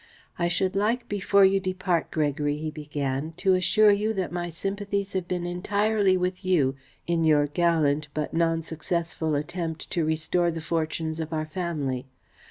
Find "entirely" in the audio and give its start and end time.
5.45-6.17